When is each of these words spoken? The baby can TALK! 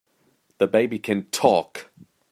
The 0.57 0.65
baby 0.65 0.97
can 0.97 1.25
TALK! 1.29 1.91